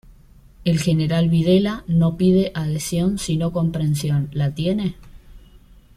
[0.65, 4.95] El General Videla no pide adhesión, sino comprensión, la tiene".